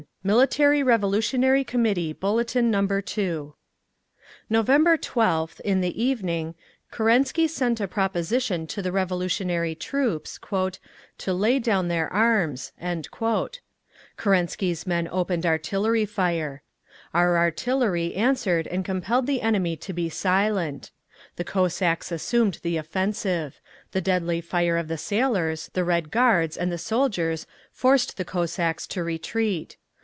[0.23, 2.13] MILITARY REVOLUTIONARY COMMITTEE.
[2.13, 3.01] BULLETIN NO.
[3.01, 3.55] 2
[4.51, 6.53] November 12th, in the evening,
[6.91, 12.71] Kerensky sent a proposition to the revolutionary troops—"to lay down their arms."
[14.15, 16.61] Kerensky's men opened artillery fire.
[17.15, 20.91] Our artillery answered and compelled the enemy to be silent.
[21.37, 23.59] The Cossacks assumed the offensive.
[23.91, 28.85] The deadly fire of the sailors, the Red Guards and the soldiers forced the Cossacks
[28.87, 29.77] to retreat.